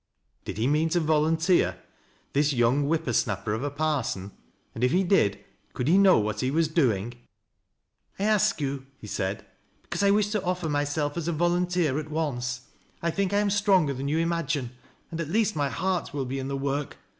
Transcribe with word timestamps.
Did 0.45 0.57
he 0.57 0.65
mean 0.65 0.89
to 0.89 0.99
volunteer— 0.99 1.77
this 2.33 2.53
young 2.53 2.87
whipper 2.87 3.11
snappei 3.11 3.55
ijf 3.59 3.63
a 3.63 3.69
parson? 3.69 4.31
And 4.73 4.83
if 4.83 4.91
he 4.91 5.03
did, 5.03 5.45
could 5.75 5.87
he 5.87 5.99
know 5.99 6.17
what 6.17 6.39
he 6.39 6.49
wa« 6.49 6.55
1 6.55 6.69
'.ling 6.89 7.11
J" 7.11 7.17
I 8.19 8.23
ask 8.23 8.59
you,' 8.59 8.87
he 8.97 9.05
said," 9.05 9.45
because 9.83 10.01
I 10.01 10.09
wish 10.09 10.29
to 10.31 10.41
offer 10.43 10.69
myself 10.69 11.13
ftB 11.13 11.27
a 11.27 11.31
volunteer 11.33 11.99
at 11.99 12.09
once; 12.09 12.61
I 13.03 13.11
think 13.11 13.31
I 13.31 13.41
am 13.41 13.51
stronger 13.51 13.93
than 13.93 14.07
yon 14.07 14.21
imagine 14.21 14.71
and 15.11 15.21
at 15.21 15.29
least 15.29 15.55
my 15.55 15.69
heart 15.69 16.15
will 16.15 16.25
be 16.25 16.39
in 16.39 16.47
the 16.47 16.57
work. 16.57 16.97